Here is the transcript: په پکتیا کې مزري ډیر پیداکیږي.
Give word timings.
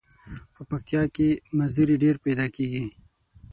په 0.53 0.61
پکتیا 0.69 1.03
کې 1.15 1.29
مزري 1.57 1.95
ډیر 2.03 2.15
پیداکیږي. 2.25 2.83